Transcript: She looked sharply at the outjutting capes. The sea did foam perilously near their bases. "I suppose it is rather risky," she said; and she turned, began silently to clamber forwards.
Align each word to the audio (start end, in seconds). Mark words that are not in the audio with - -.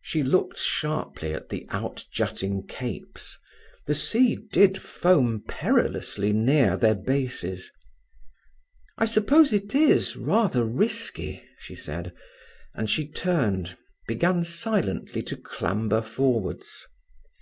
She 0.00 0.22
looked 0.22 0.56
sharply 0.58 1.34
at 1.34 1.50
the 1.50 1.66
outjutting 1.70 2.68
capes. 2.68 3.36
The 3.84 3.92
sea 3.94 4.36
did 4.50 4.80
foam 4.80 5.44
perilously 5.46 6.32
near 6.32 6.78
their 6.78 6.94
bases. 6.94 7.70
"I 8.96 9.04
suppose 9.04 9.52
it 9.52 9.74
is 9.74 10.16
rather 10.16 10.64
risky," 10.64 11.44
she 11.58 11.74
said; 11.74 12.14
and 12.72 12.88
she 12.88 13.06
turned, 13.06 13.76
began 14.08 14.42
silently 14.42 15.20
to 15.24 15.36
clamber 15.36 16.00
forwards. 16.00 16.86